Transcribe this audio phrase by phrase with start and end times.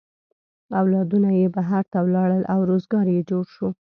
[0.79, 3.67] اولادونه یې بهر ته ولاړل او روزگار یې جوړ شو.